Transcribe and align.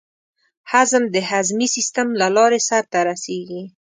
هضم 0.71 1.03
د 1.13 1.15
هضمي 1.29 1.67
سیستم 1.75 2.07
له 2.21 2.27
لارې 2.35 2.59
سر 2.69 2.83
ته 2.91 2.99
رسېږي. 3.09 3.63